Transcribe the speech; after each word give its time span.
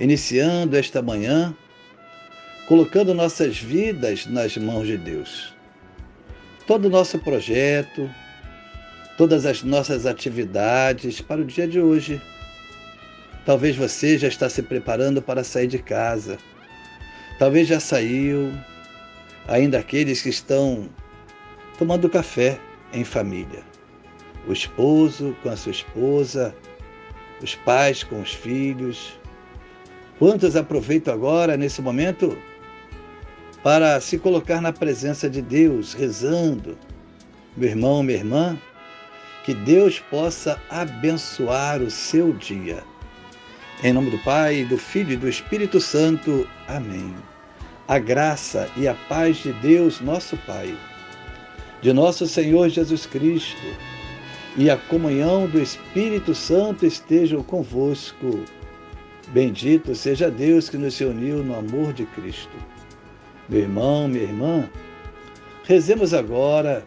iniciando 0.00 0.78
esta 0.78 1.02
manhã, 1.02 1.54
colocando 2.66 3.12
nossas 3.12 3.58
vidas 3.58 4.24
nas 4.24 4.56
mãos 4.56 4.86
de 4.86 4.96
Deus. 4.96 5.54
Todo 6.66 6.86
o 6.86 6.90
nosso 6.90 7.18
projeto, 7.18 8.08
todas 9.18 9.44
as 9.44 9.62
nossas 9.62 10.06
atividades 10.06 11.20
para 11.20 11.42
o 11.42 11.44
dia 11.44 11.68
de 11.68 11.78
hoje. 11.78 12.20
Talvez 13.44 13.76
você 13.76 14.16
já 14.16 14.28
está 14.28 14.48
se 14.48 14.62
preparando 14.62 15.20
para 15.20 15.44
sair 15.44 15.66
de 15.66 15.78
casa. 15.78 16.38
Talvez 17.38 17.68
já 17.68 17.78
saiu. 17.78 18.50
Ainda 19.48 19.78
aqueles 19.78 20.22
que 20.22 20.28
estão 20.30 20.88
tomando 21.78 22.08
café 22.08 22.58
em 22.92 23.04
família. 23.04 23.62
O 24.46 24.52
esposo 24.52 25.36
com 25.42 25.50
a 25.50 25.56
sua 25.56 25.72
esposa, 25.72 26.54
os 27.42 27.54
pais 27.56 28.02
com 28.02 28.20
os 28.20 28.32
filhos, 28.32 29.19
Quantos 30.20 30.54
aproveitam 30.54 31.14
agora, 31.14 31.56
nesse 31.56 31.80
momento, 31.80 32.36
para 33.62 33.98
se 34.02 34.18
colocar 34.18 34.60
na 34.60 34.70
presença 34.70 35.30
de 35.30 35.40
Deus, 35.40 35.94
rezando? 35.94 36.76
Meu 37.56 37.70
irmão, 37.70 38.02
minha 38.02 38.18
irmã, 38.18 38.58
que 39.46 39.54
Deus 39.54 39.98
possa 39.98 40.60
abençoar 40.68 41.80
o 41.80 41.90
seu 41.90 42.34
dia. 42.34 42.84
Em 43.82 43.94
nome 43.94 44.10
do 44.10 44.18
Pai, 44.18 44.62
do 44.66 44.76
Filho 44.76 45.12
e 45.12 45.16
do 45.16 45.26
Espírito 45.26 45.80
Santo. 45.80 46.46
Amém. 46.68 47.14
A 47.88 47.98
graça 47.98 48.68
e 48.76 48.86
a 48.86 48.92
paz 49.08 49.38
de 49.38 49.54
Deus, 49.54 50.02
nosso 50.02 50.36
Pai, 50.46 50.76
de 51.80 51.94
nosso 51.94 52.26
Senhor 52.26 52.68
Jesus 52.68 53.06
Cristo 53.06 53.66
e 54.54 54.68
a 54.68 54.76
comunhão 54.76 55.46
do 55.46 55.58
Espírito 55.62 56.34
Santo 56.34 56.84
estejam 56.84 57.42
convosco 57.42 58.44
Bendito 59.32 59.94
seja 59.94 60.28
Deus 60.28 60.68
que 60.68 60.76
nos 60.76 61.00
uniu 61.00 61.44
no 61.44 61.54
amor 61.56 61.92
de 61.92 62.04
Cristo. 62.04 62.56
Meu 63.48 63.60
irmão, 63.60 64.08
minha 64.08 64.24
irmã, 64.24 64.68
rezemos 65.64 66.12
agora 66.12 66.84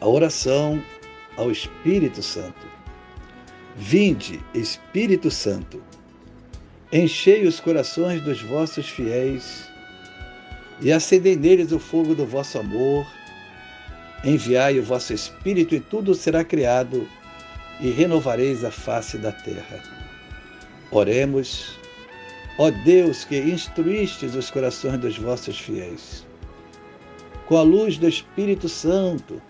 a 0.00 0.08
oração 0.08 0.82
ao 1.36 1.48
Espírito 1.48 2.20
Santo. 2.20 2.66
Vinde, 3.76 4.40
Espírito 4.52 5.30
Santo, 5.30 5.80
enchei 6.92 7.46
os 7.46 7.60
corações 7.60 8.20
dos 8.22 8.42
vossos 8.42 8.88
fiéis 8.88 9.68
e 10.80 10.90
acendei 10.90 11.36
neles 11.36 11.70
o 11.70 11.78
fogo 11.78 12.12
do 12.12 12.26
vosso 12.26 12.58
amor. 12.58 13.06
Enviai 14.24 14.80
o 14.80 14.82
vosso 14.82 15.12
Espírito 15.12 15.76
e 15.76 15.80
tudo 15.80 16.12
será 16.12 16.42
criado 16.42 17.06
e 17.80 17.88
renovareis 17.90 18.64
a 18.64 18.70
face 18.72 19.16
da 19.16 19.30
terra. 19.30 19.99
Oremos, 20.92 21.78
ó 22.58 22.68
Deus 22.68 23.24
que 23.24 23.38
instruístes 23.38 24.34
os 24.34 24.50
corações 24.50 24.98
dos 24.98 25.16
vossos 25.16 25.56
fiéis. 25.56 26.26
Com 27.46 27.56
a 27.56 27.62
luz 27.62 27.96
do 27.96 28.08
Espírito 28.08 28.68
Santo, 28.68 29.40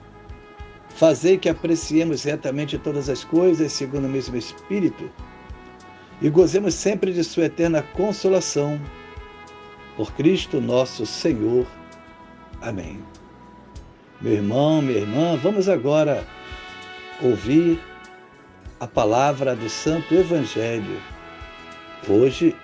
fazei 0.91 1.39
que 1.39 1.49
apreciemos 1.49 2.25
retamente 2.25 2.77
todas 2.77 3.09
as 3.09 3.25
coisas 3.25 3.73
segundo 3.73 4.05
o 4.05 4.11
mesmo 4.11 4.37
Espírito 4.37 5.11
e 6.21 6.29
gozemos 6.29 6.75
sempre 6.75 7.11
de 7.11 7.25
Sua 7.25 7.47
eterna 7.47 7.83
consolação. 7.83 8.79
Por 9.97 10.13
Cristo 10.13 10.61
nosso 10.61 11.07
Senhor. 11.07 11.67
Amém. 12.61 13.03
Meu 14.21 14.35
irmão, 14.35 14.83
minha 14.83 14.99
irmã, 14.99 15.39
vamos 15.43 15.71
agora 15.71 16.27
ouvir 17.23 17.81
a 18.79 18.87
palavra 18.87 19.57
do 19.57 19.71
Santo 19.71 20.15
Evangelho 20.15 21.01
Hoje, 22.09 22.57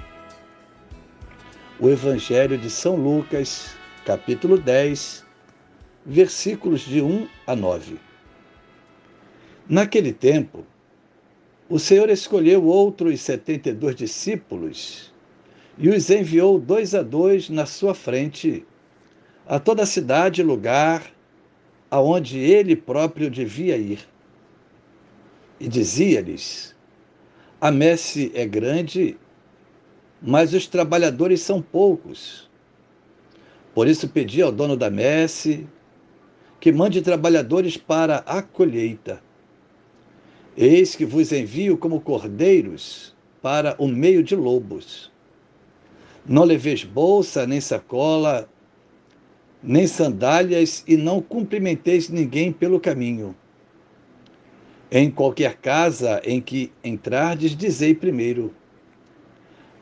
o 1.78 1.90
Evangelho 1.90 2.56
de 2.56 2.70
São 2.70 2.96
Lucas, 2.96 3.76
capítulo 4.02 4.56
10, 4.56 5.22
versículos 6.06 6.80
de 6.80 7.02
1 7.02 7.28
a 7.46 7.54
9. 7.54 7.98
Naquele 9.68 10.14
tempo, 10.14 10.64
o 11.68 11.78
Senhor 11.78 12.08
escolheu 12.08 12.64
outros 12.64 13.20
setenta 13.20 13.68
e 13.68 13.74
dois 13.74 13.94
discípulos 13.94 15.12
e 15.76 15.90
os 15.90 16.08
enviou 16.08 16.58
dois 16.58 16.94
a 16.94 17.02
dois 17.02 17.50
na 17.50 17.66
sua 17.66 17.94
frente 17.94 18.64
a 19.46 19.60
toda 19.60 19.82
a 19.82 19.86
cidade 19.86 20.40
e 20.40 20.44
lugar 20.44 21.12
aonde 21.90 22.38
ele 22.38 22.74
próprio 22.74 23.30
devia 23.30 23.76
ir. 23.76 24.00
E 25.60 25.68
dizia-lhes: 25.68 26.74
A 27.60 27.70
messe 27.70 28.32
é 28.34 28.46
grande 28.46 29.18
mas 30.20 30.52
os 30.54 30.66
trabalhadores 30.66 31.40
são 31.40 31.60
poucos. 31.60 32.48
Por 33.74 33.86
isso 33.86 34.08
pedi 34.08 34.40
ao 34.40 34.50
dono 34.50 34.76
da 34.76 34.90
messe 34.90 35.66
que 36.58 36.72
mande 36.72 37.02
trabalhadores 37.02 37.76
para 37.76 38.16
a 38.18 38.42
colheita. 38.42 39.22
Eis 40.56 40.96
que 40.96 41.04
vos 41.04 41.32
envio 41.32 41.76
como 41.76 42.00
cordeiros 42.00 43.14
para 43.42 43.76
o 43.78 43.86
meio 43.86 44.22
de 44.22 44.34
lobos. 44.34 45.12
Não 46.24 46.44
leveis 46.44 46.82
bolsa, 46.82 47.46
nem 47.46 47.60
sacola, 47.60 48.48
nem 49.62 49.86
sandálias, 49.86 50.82
e 50.88 50.96
não 50.96 51.20
cumprimenteis 51.20 52.08
ninguém 52.08 52.50
pelo 52.50 52.80
caminho. 52.80 53.36
Em 54.90 55.10
qualquer 55.10 55.56
casa 55.56 56.20
em 56.24 56.40
que 56.40 56.72
entrardes, 56.82 57.56
dizei 57.56 57.94
primeiro: 57.94 58.54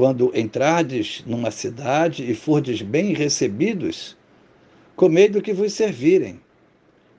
quando 0.00 0.32
entrardes 0.34 1.22
numa 1.26 1.50
cidade 1.50 2.24
e 2.24 2.34
fordes 2.34 2.80
bem 2.80 3.12
recebidos, 3.12 4.16
comei 4.96 5.28
do 5.28 5.42
que 5.42 5.52
vos 5.52 5.74
servirem, 5.74 6.40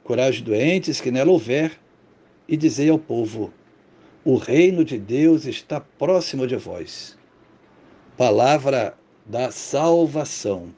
curai 0.03 0.31
os 0.31 0.41
doentes 0.41 0.99
que 0.99 1.11
nela 1.11 1.29
houver, 1.29 1.79
e 2.47 2.57
dizei 2.57 2.89
ao 2.89 2.97
povo: 2.97 3.53
O 4.25 4.35
reino 4.35 4.83
de 4.83 4.97
Deus 4.97 5.45
está 5.45 5.79
próximo 5.79 6.47
de 6.47 6.55
vós. 6.55 7.15
Palavra 8.17 8.97
da 9.27 9.51
salvação. 9.51 10.73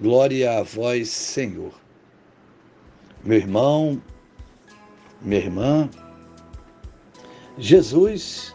Glória 0.00 0.58
a 0.58 0.62
vós, 0.62 1.10
Senhor. 1.10 1.74
Meu 3.22 3.36
irmão, 3.36 4.02
minha 5.20 5.42
irmã, 5.42 5.90
Jesus 7.58 8.54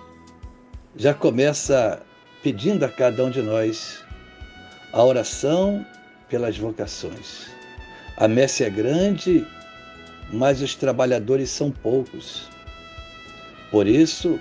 já 0.96 1.14
começa 1.14 2.04
pedindo 2.46 2.86
a 2.86 2.90
cada 2.90 3.26
um 3.26 3.32
de 3.32 3.42
nós 3.42 4.06
a 4.94 5.04
oração 5.04 5.84
pelas 6.30 6.56
vocações. 6.56 7.48
A 8.18 8.28
messe 8.28 8.64
é 8.64 8.70
grande, 8.70 9.44
mas 10.32 10.62
os 10.62 10.76
trabalhadores 10.76 11.50
são 11.50 11.72
poucos. 11.72 12.48
Por 13.72 13.88
isso, 13.88 14.40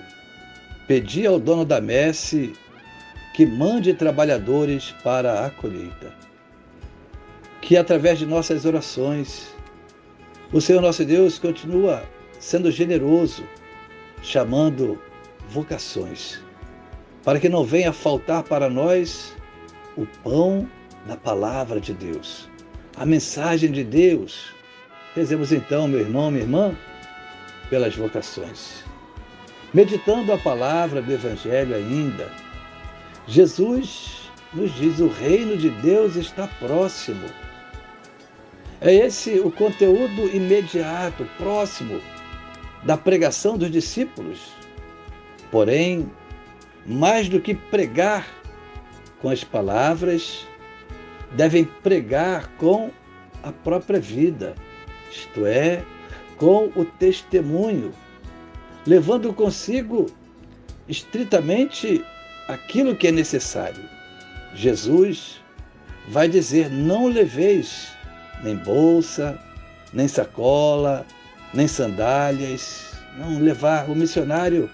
pedi 0.86 1.26
ao 1.26 1.40
dono 1.40 1.64
da 1.64 1.80
messe 1.80 2.52
que 3.32 3.46
mande 3.46 3.94
trabalhadores 3.94 4.94
para 5.02 5.46
a 5.46 5.48
colheita. 5.48 6.12
Que 7.62 7.74
através 7.74 8.18
de 8.18 8.26
nossas 8.26 8.66
orações, 8.66 9.46
o 10.52 10.60
Senhor 10.60 10.82
nosso 10.82 11.06
Deus 11.06 11.38
continua 11.38 12.04
sendo 12.38 12.70
generoso, 12.70 13.48
chamando 14.20 15.00
vocações 15.48 16.43
para 17.24 17.40
que 17.40 17.48
não 17.48 17.64
venha 17.64 17.92
faltar 17.92 18.42
para 18.42 18.68
nós 18.68 19.34
o 19.96 20.06
pão 20.22 20.68
da 21.06 21.16
palavra 21.16 21.80
de 21.80 21.92
Deus, 21.94 22.48
a 22.96 23.06
mensagem 23.06 23.70
de 23.70 23.82
Deus. 23.82 24.52
Rezemos 25.14 25.52
então, 25.52 25.88
meu 25.88 26.00
irmão, 26.00 26.30
minha 26.30 26.42
irmã, 26.42 26.76
pelas 27.70 27.96
vocações. 27.96 28.84
Meditando 29.72 30.32
a 30.32 30.38
palavra 30.38 31.00
do 31.00 31.12
Evangelho 31.12 31.74
ainda, 31.74 32.30
Jesus 33.26 34.30
nos 34.52 34.74
diz: 34.74 35.00
o 35.00 35.08
reino 35.08 35.56
de 35.56 35.70
Deus 35.70 36.16
está 36.16 36.46
próximo. 36.58 37.26
É 38.80 38.92
esse 38.92 39.40
o 39.40 39.50
conteúdo 39.50 40.28
imediato, 40.34 41.26
próximo 41.38 42.00
da 42.82 42.96
pregação 42.96 43.56
dos 43.56 43.70
discípulos. 43.70 44.52
Porém, 45.50 46.10
mais 46.86 47.28
do 47.28 47.40
que 47.40 47.54
pregar 47.54 48.26
com 49.20 49.30
as 49.30 49.42
palavras, 49.42 50.46
devem 51.32 51.64
pregar 51.64 52.48
com 52.58 52.90
a 53.42 53.50
própria 53.50 54.00
vida, 54.00 54.54
isto 55.10 55.46
é, 55.46 55.82
com 56.36 56.70
o 56.76 56.84
testemunho, 56.84 57.92
levando 58.86 59.32
consigo 59.32 60.06
estritamente 60.88 62.04
aquilo 62.48 62.94
que 62.94 63.08
é 63.08 63.12
necessário. 63.12 63.82
Jesus 64.54 65.40
vai 66.08 66.28
dizer: 66.28 66.70
não 66.70 67.06
leveis 67.06 67.92
nem 68.42 68.56
bolsa, 68.56 69.38
nem 69.92 70.06
sacola, 70.06 71.06
nem 71.52 71.66
sandálias. 71.66 72.92
Não 73.16 73.38
levar. 73.38 73.88
O 73.88 73.94
missionário 73.94 74.68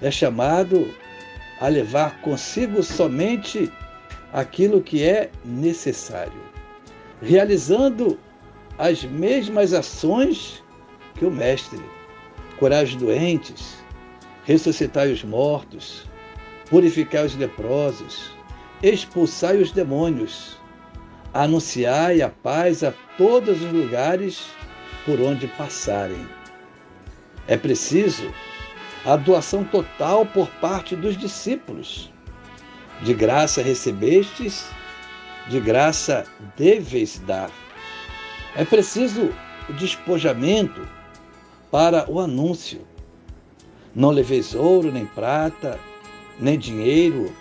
é 0.00 0.10
chamado 0.10 0.92
a 1.60 1.68
levar 1.68 2.20
consigo 2.22 2.82
somente 2.82 3.70
aquilo 4.32 4.82
que 4.82 5.04
é 5.04 5.30
necessário, 5.44 6.40
realizando 7.20 8.18
as 8.78 9.04
mesmas 9.04 9.74
ações 9.74 10.62
que 11.14 11.24
o 11.24 11.30
Mestre: 11.30 11.80
curar 12.58 12.84
os 12.84 12.96
doentes, 12.96 13.76
ressuscitar 14.44 15.06
os 15.08 15.22
mortos, 15.22 16.06
purificar 16.70 17.26
os 17.26 17.36
leprosos, 17.36 18.30
expulsar 18.82 19.56
os 19.56 19.70
demônios, 19.70 20.56
anunciai 21.34 22.22
a 22.22 22.30
paz 22.30 22.82
a 22.82 22.92
todos 23.18 23.62
os 23.62 23.72
lugares 23.72 24.46
por 25.04 25.20
onde 25.20 25.46
passarem. 25.46 26.26
É 27.46 27.56
preciso 27.56 28.32
a 29.04 29.16
doação 29.16 29.64
total 29.64 30.26
por 30.26 30.48
parte 30.60 30.94
dos 30.94 31.16
discípulos. 31.16 32.10
De 33.02 33.14
graça 33.14 33.62
recebestes, 33.62 34.68
de 35.48 35.58
graça 35.58 36.24
deveis 36.56 37.18
dar. 37.26 37.50
É 38.54 38.64
preciso 38.64 39.32
o 39.68 39.72
despojamento 39.72 40.86
para 41.70 42.10
o 42.10 42.20
anúncio. 42.20 42.86
Não 43.94 44.10
leveis 44.10 44.54
ouro, 44.54 44.92
nem 44.92 45.06
prata, 45.06 45.78
nem 46.38 46.58
dinheiro 46.58 47.32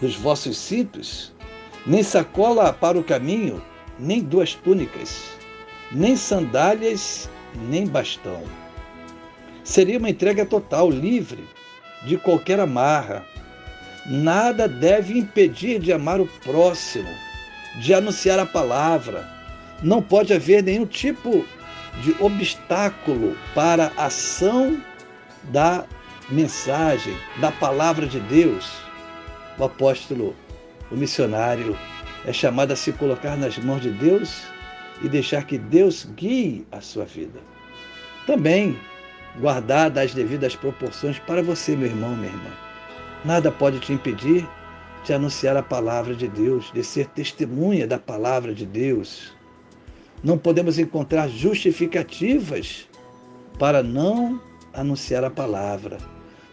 dos 0.00 0.14
vossos 0.16 0.56
cintos, 0.56 1.32
nem 1.86 2.02
sacola 2.02 2.72
para 2.72 2.98
o 2.98 3.04
caminho, 3.04 3.62
nem 3.98 4.20
duas 4.20 4.54
túnicas, 4.54 5.36
nem 5.90 6.16
sandálias, 6.16 7.28
nem 7.68 7.86
bastão. 7.86 8.42
Seria 9.64 9.98
uma 9.98 10.10
entrega 10.10 10.44
total, 10.44 10.90
livre 10.90 11.44
de 12.04 12.16
qualquer 12.16 12.58
amarra. 12.58 13.24
Nada 14.06 14.66
deve 14.66 15.16
impedir 15.16 15.78
de 15.78 15.92
amar 15.92 16.20
o 16.20 16.26
próximo, 16.26 17.08
de 17.80 17.94
anunciar 17.94 18.38
a 18.38 18.46
palavra. 18.46 19.28
Não 19.82 20.02
pode 20.02 20.32
haver 20.32 20.62
nenhum 20.62 20.86
tipo 20.86 21.44
de 22.02 22.16
obstáculo 22.20 23.36
para 23.54 23.92
a 23.96 24.06
ação 24.06 24.82
da 25.44 25.84
mensagem, 26.28 27.16
da 27.40 27.52
palavra 27.52 28.06
de 28.06 28.18
Deus. 28.20 28.68
O 29.58 29.64
apóstolo, 29.64 30.34
o 30.90 30.96
missionário, 30.96 31.78
é 32.24 32.32
chamado 32.32 32.72
a 32.72 32.76
se 32.76 32.92
colocar 32.92 33.36
nas 33.36 33.58
mãos 33.58 33.82
de 33.82 33.90
Deus 33.90 34.42
e 35.02 35.08
deixar 35.08 35.44
que 35.44 35.58
Deus 35.58 36.08
guie 36.16 36.66
a 36.72 36.80
sua 36.80 37.04
vida. 37.04 37.40
Também 38.26 38.76
guardada 39.38 40.02
as 40.02 40.14
devidas 40.14 40.54
proporções 40.54 41.18
para 41.18 41.42
você, 41.42 41.74
meu 41.74 41.88
irmão, 41.88 42.14
minha 42.14 42.32
irmã. 42.32 42.50
Nada 43.24 43.50
pode 43.50 43.78
te 43.80 43.92
impedir 43.92 44.46
de 45.04 45.12
anunciar 45.12 45.56
a 45.56 45.62
palavra 45.62 46.14
de 46.14 46.28
Deus, 46.28 46.70
de 46.72 46.82
ser 46.84 47.06
testemunha 47.08 47.86
da 47.86 47.98
palavra 47.98 48.54
de 48.54 48.66
Deus. 48.66 49.32
Não 50.22 50.38
podemos 50.38 50.78
encontrar 50.78 51.28
justificativas 51.28 52.88
para 53.58 53.82
não 53.82 54.40
anunciar 54.72 55.24
a 55.24 55.30
palavra. 55.30 55.98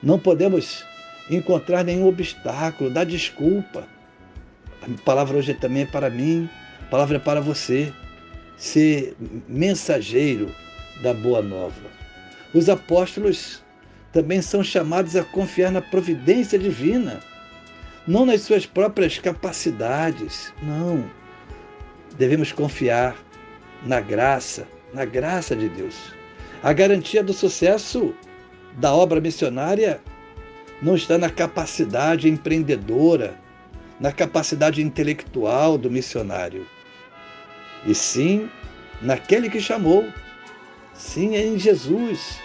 Não 0.02 0.18
podemos 0.18 0.84
encontrar 1.30 1.84
nenhum 1.84 2.08
obstáculo, 2.08 2.90
dar 2.90 3.06
desculpa. 3.06 3.88
A 4.82 5.04
palavra 5.04 5.38
hoje 5.38 5.54
também 5.54 5.84
é 5.84 5.86
para 5.86 6.10
mim, 6.10 6.50
a 6.82 6.86
palavra 6.86 7.18
é 7.18 7.20
para 7.20 7.42
você. 7.42 7.94
Ser 8.58 9.16
mensageiro 9.48 10.54
da 11.02 11.14
boa 11.14 11.42
nova. 11.42 11.99
Os 12.54 12.68
apóstolos 12.68 13.64
também 14.12 14.42
são 14.42 14.64
chamados 14.64 15.16
a 15.16 15.24
confiar 15.24 15.72
na 15.72 15.82
providência 15.82 16.58
divina, 16.58 17.20
não 18.08 18.26
nas 18.26 18.42
suas 18.42 18.66
próprias 18.66 19.20
capacidades, 19.20 20.52
não. 20.64 21.06
Devemos 22.18 22.52
confiar 22.52 23.16
na 23.86 24.02
graça, 24.02 24.68
na 24.94 25.06
graça 25.06 25.56
de 25.56 25.70
Deus. 25.70 25.96
A 26.64 26.74
garantia 26.74 27.24
do 27.24 27.34
sucesso 27.34 28.14
da 28.78 28.94
obra 28.94 29.22
missionária 29.22 30.02
não 30.82 30.96
está 30.96 31.18
na 31.18 31.30
capacidade 31.30 32.28
empreendedora, 32.28 33.36
na 34.00 34.12
capacidade 34.12 34.82
intelectual 34.82 35.78
do 35.78 35.92
missionário, 35.92 36.66
e 37.86 37.94
sim 37.94 38.50
naquele 39.02 39.50
que 39.50 39.60
chamou 39.60 40.06
Sim, 41.00 41.34
é 41.34 41.48
em 41.48 41.58
Jesus, 41.58 42.40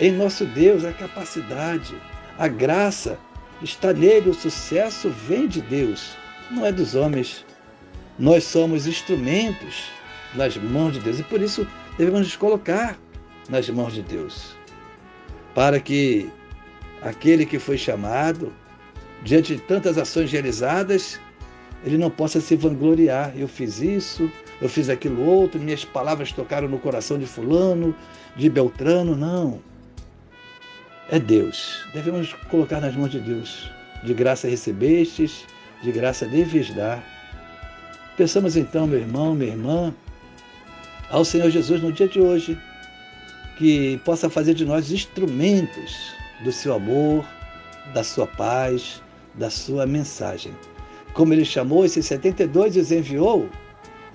em 0.00 0.12
nosso 0.12 0.46
Deus, 0.46 0.84
a 0.84 0.92
capacidade, 0.92 1.92
a 2.38 2.46
graça 2.46 3.18
está 3.60 3.92
nele, 3.92 4.30
o 4.30 4.34
sucesso 4.34 5.10
vem 5.10 5.48
de 5.48 5.60
Deus, 5.60 6.16
não 6.48 6.64
é 6.64 6.70
dos 6.70 6.94
homens. 6.94 7.44
Nós 8.16 8.44
somos 8.44 8.86
instrumentos 8.86 9.90
nas 10.36 10.56
mãos 10.56 10.92
de 10.92 11.00
Deus 11.00 11.18
e 11.18 11.24
por 11.24 11.42
isso 11.42 11.66
devemos 11.98 12.20
nos 12.20 12.36
colocar 12.36 12.96
nas 13.48 13.68
mãos 13.68 13.92
de 13.92 14.02
Deus, 14.02 14.56
para 15.52 15.80
que 15.80 16.30
aquele 17.02 17.44
que 17.44 17.58
foi 17.58 17.76
chamado, 17.76 18.52
diante 19.24 19.56
de 19.56 19.62
tantas 19.62 19.98
ações 19.98 20.30
realizadas, 20.30 21.20
ele 21.84 21.98
não 21.98 22.08
possa 22.08 22.40
se 22.40 22.54
vangloriar. 22.54 23.32
Eu 23.36 23.48
fiz 23.48 23.80
isso, 23.80 24.30
eu 24.60 24.68
fiz 24.68 24.88
aquilo 24.88 25.22
outro, 25.22 25.60
minhas 25.60 25.84
palavras 25.84 26.32
tocaram 26.32 26.68
no 26.68 26.78
coração 26.78 27.18
de 27.18 27.26
Fulano, 27.26 27.94
de 28.34 28.48
Beltrano. 28.48 29.14
Não. 29.14 29.60
É 31.10 31.18
Deus. 31.18 31.86
Devemos 31.92 32.32
colocar 32.50 32.80
nas 32.80 32.94
mãos 32.94 33.10
de 33.10 33.20
Deus. 33.20 33.70
De 34.02 34.14
graça 34.14 34.48
recebestes, 34.48 35.44
de 35.82 35.92
graça 35.92 36.26
deves 36.26 36.74
dar. 36.74 37.04
Pensamos 38.16 38.56
então, 38.56 38.86
meu 38.86 38.98
irmão, 38.98 39.34
minha 39.34 39.52
irmã, 39.52 39.94
ao 41.10 41.24
Senhor 41.24 41.50
Jesus 41.50 41.82
no 41.82 41.92
dia 41.92 42.08
de 42.08 42.18
hoje, 42.18 42.58
que 43.58 43.98
possa 44.04 44.30
fazer 44.30 44.54
de 44.54 44.64
nós 44.64 44.90
instrumentos 44.90 46.14
do 46.42 46.50
seu 46.50 46.74
amor, 46.74 47.26
da 47.92 48.02
sua 48.02 48.26
paz, 48.26 49.02
da 49.34 49.50
sua 49.50 49.86
mensagem. 49.86 50.54
Como 51.12 51.32
ele 51.32 51.44
chamou 51.44 51.84
esses 51.84 52.06
72 52.06 52.76
e 52.76 52.80
os 52.80 52.92
enviou, 52.92 53.48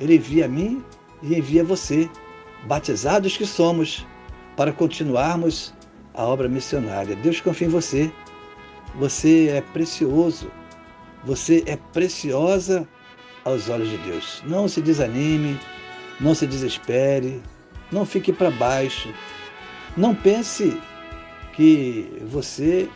ele 0.02 0.16
envia 0.16 0.46
a 0.46 0.48
mim 0.48 0.84
e 1.22 1.38
envia 1.38 1.64
você, 1.64 2.10
batizados 2.66 3.38
que 3.38 3.46
somos, 3.46 4.06
para 4.58 4.74
continuarmos 4.74 5.74
a 6.14 6.24
obra 6.24 6.50
missionária. 6.50 7.16
Deus 7.16 7.40
confia 7.40 7.68
em 7.68 7.70
você. 7.70 8.12
Você 8.96 9.50
é 9.50 9.62
precioso. 9.62 10.52
Você 11.24 11.64
é 11.68 11.78
preciosa 11.94 12.88
aos 13.46 13.70
olhos 13.70 13.90
de 13.90 13.98
Deus. 14.00 14.44
Não 14.46 14.68
se 14.68 14.82
desanime, 14.82 15.60
não 16.20 16.34
se 16.34 16.48
desespere, 16.48 17.42
não 17.92 18.06
fique 18.06 18.34
para 18.34 18.50
baixo. 18.50 19.14
Não 19.96 20.16
pense 20.16 20.78
que 21.54 22.12
você 22.26 22.90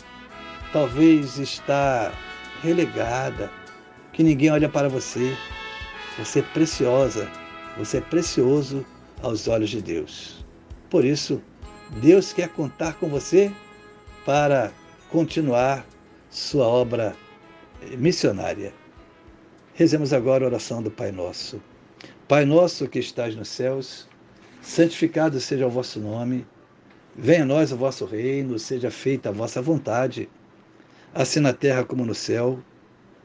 talvez 0.74 1.38
está 1.38 2.12
relegada 2.64 3.52
que 4.12 4.24
ninguém 4.24 4.52
olha 4.52 4.68
para 4.68 4.90
você. 4.90 5.38
Você 6.18 6.40
é 6.40 6.44
preciosa, 6.44 7.30
você 7.78 7.98
é 7.98 8.02
precioso 8.02 8.86
aos 9.22 9.48
olhos 9.48 9.70
de 9.70 9.82
Deus. 9.82 10.46
Por 10.90 11.04
isso, 11.04 11.42
Deus 12.02 12.32
quer 12.32 12.50
contar 12.50 12.94
com 12.94 13.10
você 13.10 13.52
para 14.26 14.72
continuar 15.10 15.86
sua 16.30 16.68
obra 16.68 17.16
missionária. 17.98 18.74
Rezemos 19.74 20.14
agora 20.14 20.46
a 20.46 20.48
oração 20.48 20.82
do 20.82 20.90
Pai 20.90 21.12
Nosso. 21.12 21.62
Pai 22.28 22.46
nosso 22.46 22.88
que 22.88 22.98
estás 22.98 23.36
nos 23.36 23.50
céus, 23.50 24.08
santificado 24.62 25.40
seja 25.40 25.68
o 25.68 25.70
vosso 25.70 26.00
nome. 26.00 26.48
Venha 27.16 27.44
a 27.44 27.46
nós 27.46 27.72
o 27.72 27.78
vosso 27.78 28.04
reino, 28.06 28.58
seja 28.58 28.90
feita 28.90 29.30
a 29.30 29.32
vossa 29.32 29.62
vontade, 29.62 30.28
assim 31.14 31.40
na 31.40 31.54
terra 31.54 31.84
como 31.84 32.06
no 32.06 32.16
céu. 32.16 32.60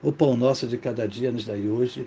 O 0.03 0.13
pão 0.13 0.37
nosso 0.37 0.67
de 0.67 0.77
cada 0.77 1.09
dia 1.09 1.33
nos 1.33 1.47
dai 1.47 1.67
hoje. 1.67 2.07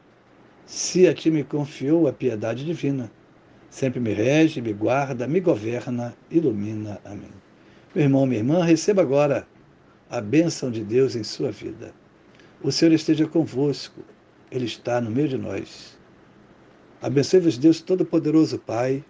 se 0.71 1.05
a 1.05 1.13
ti 1.13 1.29
me 1.29 1.43
confiou 1.43 2.07
a 2.07 2.13
piedade 2.13 2.63
divina, 2.63 3.11
sempre 3.69 3.99
me 3.99 4.13
rege, 4.13 4.61
me 4.61 4.71
guarda, 4.71 5.27
me 5.27 5.41
governa, 5.41 6.15
ilumina. 6.31 6.97
Amém. 7.03 7.29
Meu 7.93 8.05
irmão, 8.05 8.25
minha 8.25 8.39
irmã, 8.39 8.63
receba 8.63 9.01
agora 9.01 9.45
a 10.09 10.21
bênção 10.21 10.71
de 10.71 10.81
Deus 10.81 11.13
em 11.13 11.25
sua 11.25 11.51
vida. 11.51 11.93
O 12.63 12.71
Senhor 12.71 12.93
esteja 12.93 13.27
convosco 13.27 14.01
ele 14.49 14.63
está 14.63 15.01
no 15.01 15.11
meio 15.11 15.27
de 15.27 15.37
nós. 15.37 15.97
Abençoe-vos, 17.01 17.57
Deus 17.57 17.81
Todo-Poderoso, 17.81 18.57
Pai, 18.57 19.03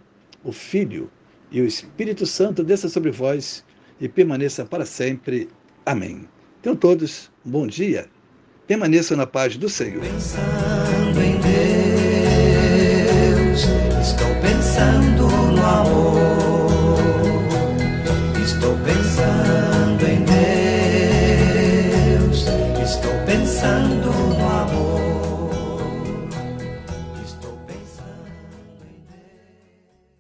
o 0.44 0.52
Filho 0.52 1.12
e 1.52 1.62
o 1.62 1.66
Espírito 1.68 2.26
Santo, 2.26 2.64
desça 2.64 2.90
sobre 2.90 3.12
vós 3.12 3.64
e 4.00 4.10
permaneça 4.10 4.66
para 4.66 4.84
sempre. 4.84 5.48
Amém. 5.86 6.28
Tenham 6.64 6.76
todos 6.76 7.30
um 7.46 7.52
bom 7.52 7.68
dia. 7.68 8.08
Permaneçam 8.66 9.16
na 9.16 9.28
paz 9.28 9.58
do 9.58 9.70
Senhor. 9.70 10.02
Pensando 10.02 11.51
amor. 15.72 17.42
Estou 18.44 18.76
bem. 18.78 19.01